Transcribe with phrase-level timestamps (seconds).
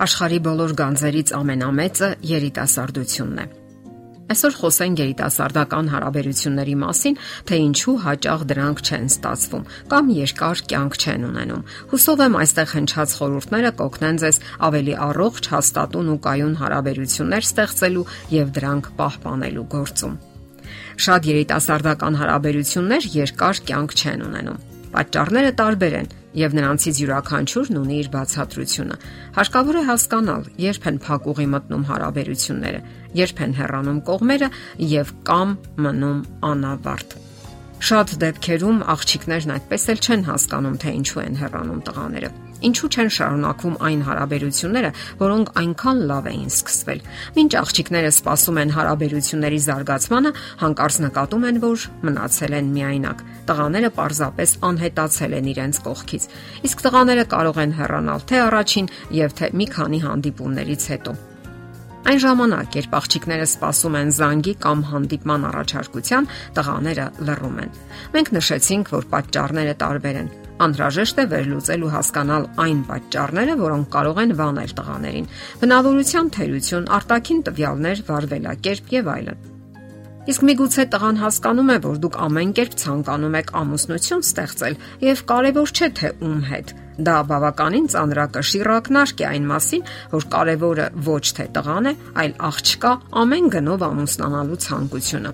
[0.00, 3.44] Աշխարի բոլոր գանձերից ամենամեծը երիտասարդությունն է։
[4.32, 7.18] Այսօր խոսենք երիտասարդական հարաբերությունների մասին,
[7.50, 13.16] թե ինչու հաճախ դրանք չեն ստացվում կամ երկար կյանք չեն ունենում։ Հուսով եմ այստեղ հնչած
[13.20, 14.40] խորհուրդները կօգնեն ձեզ
[14.70, 18.06] ավելի առողջ, հաստատուն ու կայուն հարաբերություններ ստեղծելու
[18.40, 20.16] եւ դրանք պահպանելու գործում։
[21.10, 28.10] Շատ երիտասարդական հարաբերություններ երկար կյանք չեն ունենում։ Պատճառները տարբեր են եւ նրանցից յուրաքանչյուրն ունի իր
[28.14, 28.98] բացատրությունը։
[29.38, 32.82] Հարկավոր է հասկանալ, երբ են փակուղի մտնում հարաբերությունները,
[33.20, 34.50] երբ են հեռանում կողմերը
[34.90, 37.18] եւ կամ մնում անավարտ։
[37.80, 43.76] Շատ դեպքերում աղջիկներն այդպես էլ չեն հասկանում, թե ինչու են հեռանում տղաները Ինչու չեն շարունակվում
[43.88, 47.00] այն հարաբերությունները, որոնք այնքան լավ էին սկսվել։
[47.38, 54.54] Մինչ աղջիկները սպասում են հարաբերությունների զարգացմանը, հանկարծ նկատում են, որ մնացել են միայնակ։ Տղաները պարզապես
[54.70, 56.28] անհետացել են իրենց կողքից։
[56.68, 61.29] Իսկ տղաները կարող են հեռանալ թե առաջին եւ թե մի քանի հանդիպումներից հետո։
[62.00, 67.74] Այն ժամանակ, երբ աղջիկները սպասում են զանգի կամ հանդիպման առաջարկության, տղաները լռում են։
[68.16, 74.20] Մենք նշեցինք, որ պատճառները տարբեր են Անհրաժեշտ է վերլուծել ու հասկանալ այն պատճառները, որոնք կարող
[74.24, 75.30] են վանել տղաներին։
[75.62, 79.49] Բնավորության թերություն, արտաքին տվյալներ, վարվելակերպ եւ այլն։
[80.30, 85.72] Իսկ միգուցե տղան հասկանում է, որ դուք ամեն կերպ ցանկանում եք ամուսնություն ստեղծել եւ կարեւոր
[85.74, 86.68] չէ թե ում հետ։
[87.00, 92.92] Դա բավականին ծանրակշիռ ակնարկ է այն մասին, որ կարևորը ոչ թե տղան է, այլ աղջկա
[93.24, 95.32] ամեն գնով ամուսնանալու ցանկությունը։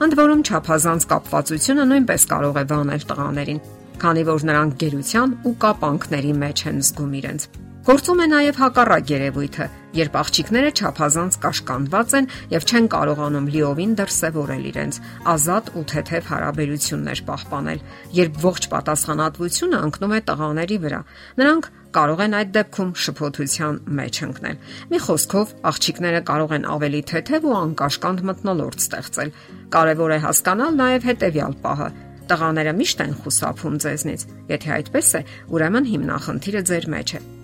[0.00, 3.62] Ընդ որում չափազանց կապվածությունը նույնպես կարող է վանել տղաներին
[4.00, 7.42] քանի որ նրանք գերության ու կապանքների մեջ են զգում իրենց։
[7.90, 14.64] Գործում է նաև հակառակ երևույթը, երբ աղջիկները ճափազանց կաշկանդված են եւ չեն կարողանում լիովին դրսեւորել
[14.70, 15.00] իրենց
[15.34, 17.80] ազատ ու թեթև հարաբերություններ պահպանել,
[18.20, 21.00] երբ ողջ պատասխանատվությունը ընկնում է տղաների վրա։
[21.40, 27.48] Նրանք կարող են այդ դեպքում շփոթության մեջ ընկնել։ Մի խոսքով, աղջիկները կարող են ավելի թեթև
[27.50, 29.34] ու անկաշկանդ մտնոլորտ ստեղծել։
[29.74, 31.90] Կարևոր է հասկանալ նաև հետեւյալ պահը.
[32.30, 34.24] Տղաները միշտ են խուսափում ձեզնից։
[34.54, 37.39] Եթե այդպես է, ուրեմն հիմնախնդիրը ձեր մեջ է։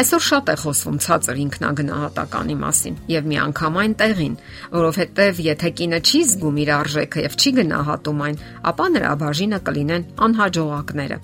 [0.00, 4.36] Այսօր շատ է խոսվում ցածր ինքնագնահատականի մասին եւ միանգամայն տեղին,
[4.72, 8.40] որովհետեւ եթե կինը չի զգում իր արժեքը եւ չի գնահատում այն,
[8.70, 11.18] ապա նրա բաժինը կլինեն անհաջողակները։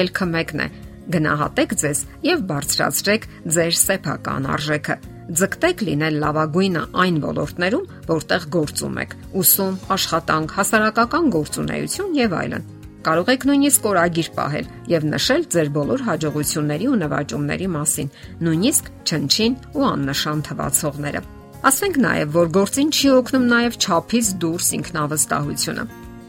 [0.00, 0.68] Ելքը մեկն է.
[1.06, 3.26] գնահատեք ձեզ եւ բարձրացրեք
[3.56, 12.18] ձեր սեփական արժեքը ձգտեք լինել լավագույնը այն ոլորտներում, որտեղ գործում եք՝ ուսում, աշխատանք, հասարակական գործունեություն
[12.26, 12.66] եւ այլն։
[13.06, 18.08] Կարող եք նույնիսկ օրագիր պահել եւ նշել ձեր բոլոր հաջողությունների ու նվաճումների մասին,
[18.42, 21.20] նույնիսկ չնչին ու աննշան թվացողները։
[21.70, 25.86] Ասենք նաև, որ գործին չի օգնում նաև ճափից դուրս ինքնավստահությունը։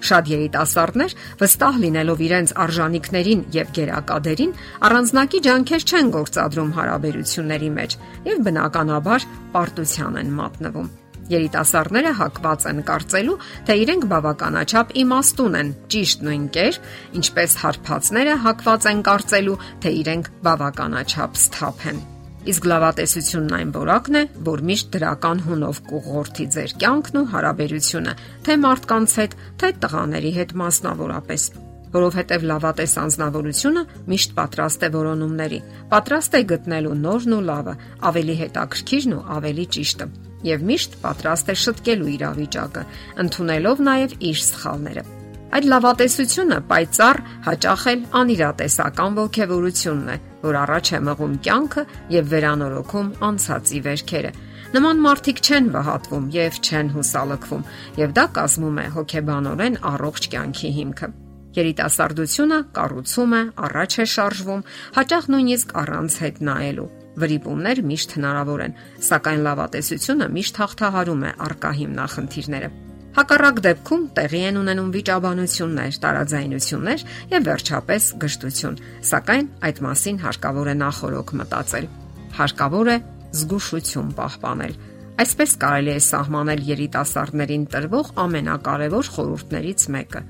[0.08, 4.54] Շատ երիտասարդներ վստահ լինելով իրենց արժանինքներին եւ գերակադերին
[4.88, 7.98] առանձնակի ջանքեր չեն գործադրում հարաբերությունների մեջ
[8.30, 9.28] եւ բնականաբար
[9.58, 10.94] պարտության են մատնվում։
[11.28, 16.78] Երիտասարդները հակված են կարծելու, թե իրենք բավականաչափ իմաստուն են, ճիշտ նույն կեր,
[17.20, 22.00] ինչպես հարբածները հակված են կարծելու, թե իրենք բավականաչափ սթափ են։
[22.48, 28.14] Իսկ լավատեսությունն այն որակն է, որ միշտ դրական հունով կուղղորդի ձեր կյանքն ու հարաբերությունը,
[28.48, 31.50] թե մարդկանց հետ, թե տղաների հետ մասնավորապես
[31.98, 35.60] որովհետև լավատես անznավորությունը միշտ պատրաստ է որոնումների,
[35.92, 37.76] պատրաստ է գտնելու նորն ու լավը,
[38.12, 40.10] ավելի հետաքրքիրն ու ավելի ճիշտը,
[40.48, 42.84] եւ միշտ պատրաստ է շտկելու իրավիճակը,
[43.24, 45.04] ընդունելով նաեւ իր սխալները։
[45.48, 51.84] Այդ լավատեսությունը պայծառ հաճախ էլ անիրատեսական ողքեվորությունն է, որ առաջ է մղում կյանքը
[52.18, 54.32] եւ վերանորոգում անցածի վերքերը։
[54.76, 57.64] Նման մարդիկ չեն վհատվում եւ չեն հուսալքվում,
[58.04, 61.12] եւ դա կազմում է հոգեբանորեն առողջ կյանքի հիմքը։
[61.58, 64.66] Երիտասարդությունը կառուցում է, առաջ է շարժվում,
[65.00, 68.76] հաճախ նույնիսկ առանց հետ նայելու։ Վրիպումներ միշտ հնարավոր են,
[69.08, 72.70] սակայն լավատեսությունը միշտ հաղթահարում է արկա հիմնախնդիրները։
[73.18, 78.78] Հակառակ դեպքում տեղի են ունենում վիճաբանություններ, տարաձայնություններ եւ վերջապես գժտություն,
[79.10, 81.90] սակայն այդ մասին հարկավոր է նախորոք մտածել։
[82.38, 82.98] Հարկավոր է
[83.42, 84.78] զգուշություն պահպանել։
[85.18, 90.22] Այսպես կարելի է սահմանել երիտասարդներին տրվող ամենակարևոր խորհուրդներից մեկը՝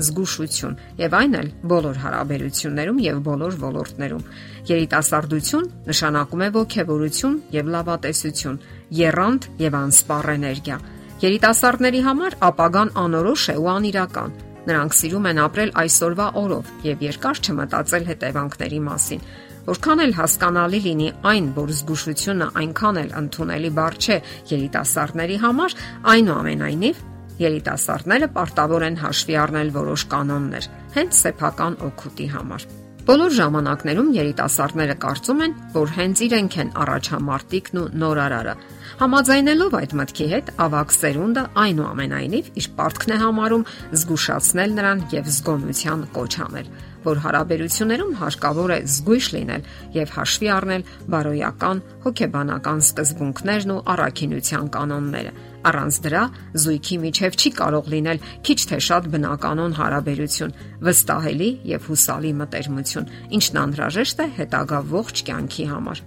[0.00, 4.26] զգուշություն եւ այն էլ բոլոր հարաբերություններում եւ բոլոր ոլորտներում։
[4.72, 8.60] Երիտասարդություն նշանակում է ողջավորություն եւ լավատեսություն,
[9.06, 10.78] երանգ եւ անսպառ էներգիա
[11.16, 14.34] Երիտասարդների համար ապագան անորոշ է ու անիրական։
[14.68, 19.24] Նրանք սիրում են ապրել այսօրվա օրով եւ երկար չմտածել հետևանքների մասին։
[19.70, 24.18] Որքան էլ հասկանալի լինի այն, որ զգուշությունը այնքան էլ ընդունելի բառ չէ
[24.52, 25.76] երիտասարդների համար,
[26.12, 27.00] այնուամենայնիվ
[27.42, 32.68] երիտասարդները պարտավոր են հաշվի առնել որոշ կանոններ հենց սեփական օգուտի համար։
[33.06, 38.54] Բոլոր ժամանակներում երիտասարդները կարծում են, որ հենց իրենք են առաջամարտիկն ու նորարարը։
[38.96, 43.64] Համաձայնելով այդ մտքի հետ, ավակ սերունդը այնուամենայնիվ իր պարտքն է համարում
[44.02, 46.70] զգուշացնել նրան եւ զգոնության կոչ անել,
[47.06, 49.66] որ հարաբերություններում հարկավոր է զգույշ լինել
[49.96, 55.36] եւ հաշվի առնել բարոյական, հոգեբանական սկզբունքներն ու առաքինության կանոնները
[55.66, 56.22] Առանց դրա
[56.62, 60.52] զույգի միջև չի կարող լինել քիչ թե շատ բնականon հարաբերություն,
[60.86, 63.08] վստահելի եւ հուսալի մտերմություն,
[63.38, 66.02] ինչն անհրաժեշտ է հետագա ողջ կյանքի համար։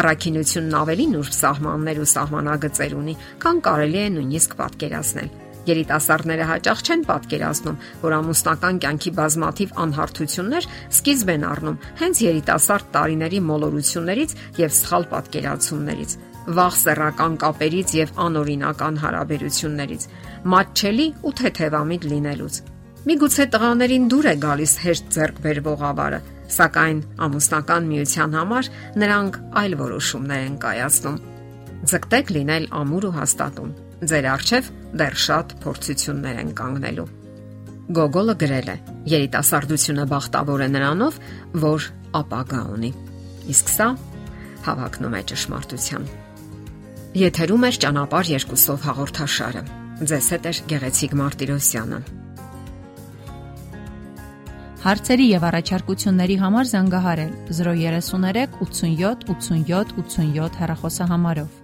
[0.00, 5.30] Առաքինությունն ավելի նուրբ սահմաններ ու սահմանագծեր ունի, քան կարելի է նույնիսկ պատկերացնել։
[5.70, 13.42] Երիտասարդները հաճախ չեն պատկերացնում, որ ամուսնական կյանքի բազմաթիվ անհարթություններ սկիզբ են առնում հենց երիտասարդ տարիների
[13.50, 16.16] մոլորություններից եւ սխալ պատկերացումներից
[16.56, 20.06] վաղ սեռական կապերից եւ անօրինական հարաբերություններից,
[20.54, 22.60] մատչելի ու թեթևամիտ լինելուց։
[23.10, 26.20] Միգուցե տղաներին դուր է գալիս հեշտ ձեռք բերվող ավարը,
[26.50, 28.68] սակայն ամուսնական միության համար
[29.00, 31.16] նրանք այլ որոշումներ են կայացնում։
[31.90, 33.72] Ձգտեք լինել ամուր ու հաստատուն։
[34.10, 34.70] Ձեր արժև
[35.00, 37.08] դեռ շատ փորձություններ են կանգնելու։
[37.90, 38.76] Գոգոլը գրել է.
[39.16, 41.20] Երիտասարդությունը բախտավոր է նրանով,
[41.64, 42.94] որ ապագա ունի։
[43.56, 43.92] Իսկ սա
[44.68, 46.10] հավակնում է ճշմարտության։
[47.10, 49.60] Եթերում է ճանապարհ երկուսով հաղորդաշարը։
[50.06, 51.98] Ձեզ հետ է Գեղեցիկ Մարտիրոսյանը։
[54.84, 61.59] Հարցերի եւ առաջարկությունների համար զանգահարել 033 87 87 87 հեռախոսահամարով։